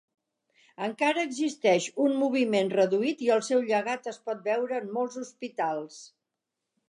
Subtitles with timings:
[0.85, 6.01] Encara existeix un moviment reduït i el seu llegat es pot veure en molts hospitals.